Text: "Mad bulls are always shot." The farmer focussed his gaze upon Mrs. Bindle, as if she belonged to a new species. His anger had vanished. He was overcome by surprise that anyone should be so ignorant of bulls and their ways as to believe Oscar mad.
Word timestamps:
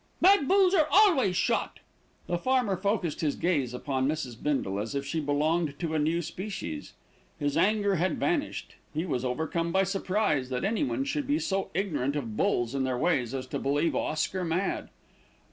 "Mad 0.19 0.47
bulls 0.47 0.73
are 0.73 0.87
always 0.91 1.35
shot." 1.37 1.79
The 2.25 2.39
farmer 2.39 2.75
focussed 2.75 3.21
his 3.21 3.35
gaze 3.35 3.71
upon 3.71 4.07
Mrs. 4.07 4.41
Bindle, 4.41 4.79
as 4.79 4.95
if 4.95 5.05
she 5.05 5.19
belonged 5.19 5.77
to 5.77 5.93
a 5.93 5.99
new 5.99 6.23
species. 6.23 6.93
His 7.37 7.55
anger 7.55 7.97
had 7.97 8.19
vanished. 8.19 8.73
He 8.95 9.05
was 9.05 9.23
overcome 9.23 9.71
by 9.71 9.83
surprise 9.83 10.49
that 10.49 10.63
anyone 10.63 11.03
should 11.03 11.27
be 11.27 11.37
so 11.37 11.69
ignorant 11.75 12.15
of 12.15 12.35
bulls 12.35 12.73
and 12.73 12.83
their 12.83 12.97
ways 12.97 13.35
as 13.35 13.45
to 13.53 13.59
believe 13.59 13.95
Oscar 13.95 14.43
mad. 14.43 14.89